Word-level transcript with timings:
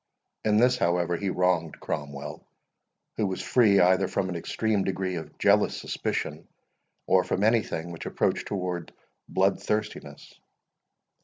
In 0.43 0.57
this, 0.57 0.77
however, 0.79 1.15
he 1.15 1.29
wronged 1.29 1.79
Cromwell, 1.79 2.43
who 3.17 3.27
was 3.27 3.39
free 3.39 3.79
either 3.79 4.07
from 4.07 4.29
an 4.29 4.35
extreme 4.35 4.83
degree 4.83 5.13
of 5.13 5.37
jealous 5.37 5.77
suspicion, 5.79 6.47
or 7.05 7.23
from 7.23 7.43
any 7.43 7.61
thing 7.61 7.91
which 7.91 8.07
approached 8.07 8.47
towards 8.47 8.91
blood 9.29 9.61
thirstiness. 9.61 10.39